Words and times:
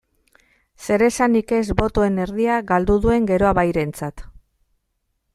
Zeresanik 0.85 1.51
ez 1.57 1.75
botoen 1.81 2.17
erdia 2.23 2.55
galdu 2.71 2.95
duen 3.03 3.27
Geroa 3.33 3.51
Bairentzat. 3.61 4.25